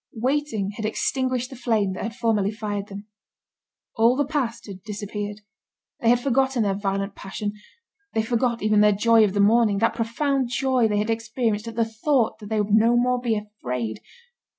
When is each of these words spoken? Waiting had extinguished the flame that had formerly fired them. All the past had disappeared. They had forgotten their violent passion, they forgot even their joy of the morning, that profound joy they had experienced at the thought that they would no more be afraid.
Waiting 0.17 0.71
had 0.77 0.85
extinguished 0.87 1.51
the 1.51 1.55
flame 1.55 1.93
that 1.93 2.01
had 2.01 2.15
formerly 2.15 2.49
fired 2.49 2.87
them. 2.87 3.05
All 3.95 4.15
the 4.15 4.25
past 4.25 4.65
had 4.65 4.81
disappeared. 4.81 5.41
They 5.99 6.09
had 6.09 6.19
forgotten 6.19 6.63
their 6.63 6.73
violent 6.73 7.13
passion, 7.13 7.53
they 8.13 8.23
forgot 8.23 8.63
even 8.63 8.81
their 8.81 8.93
joy 8.93 9.23
of 9.25 9.33
the 9.33 9.39
morning, 9.39 9.77
that 9.77 9.93
profound 9.93 10.49
joy 10.49 10.87
they 10.87 10.97
had 10.97 11.11
experienced 11.11 11.67
at 11.67 11.75
the 11.75 11.85
thought 11.85 12.39
that 12.39 12.49
they 12.49 12.59
would 12.59 12.73
no 12.73 12.97
more 12.97 13.21
be 13.21 13.35
afraid. 13.37 13.99